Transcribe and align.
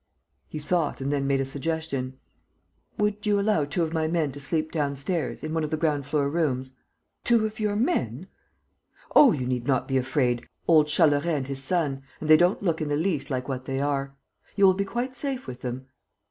He 0.47 0.57
thought 0.57 0.99
and 0.99 1.13
then 1.13 1.27
made 1.27 1.41
a 1.41 1.45
suggestion: 1.45 2.17
"Would 2.97 3.23
you 3.27 3.39
allow 3.39 3.65
two 3.65 3.83
of 3.83 3.93
my 3.93 4.07
men 4.07 4.31
to 4.31 4.39
sleep 4.39 4.71
downstairs, 4.71 5.43
in 5.43 5.53
one 5.53 5.63
of 5.63 5.69
the 5.69 5.77
ground 5.77 6.07
floor 6.07 6.27
rooms?" 6.27 6.73
"Two 7.23 7.45
of 7.45 7.59
your 7.59 7.75
men?..." 7.75 8.25
"Oh, 9.15 9.31
you 9.31 9.45
need 9.45 9.67
not 9.67 9.87
be 9.87 9.97
afraid! 9.99 10.39
They 10.39 10.39
are 10.39 10.41
decent 10.41 10.63
men, 10.63 10.75
old 10.75 10.87
Charolais 11.23 11.35
and 11.37 11.47
his 11.47 11.61
son, 11.63 12.01
and 12.19 12.31
they 12.31 12.37
don't 12.37 12.63
look 12.63 12.81
in 12.81 12.89
the 12.89 12.95
least 12.95 13.29
like 13.29 13.47
what 13.47 13.65
they 13.65 13.79
are.... 13.79 14.15
You 14.55 14.65
will 14.65 14.73
be 14.73 14.85
quite 14.85 15.15
safe 15.15 15.45
with 15.45 15.61
them. 15.61 15.85